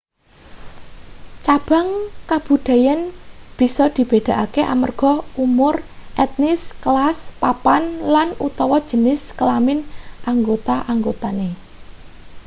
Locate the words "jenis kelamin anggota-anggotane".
8.89-11.49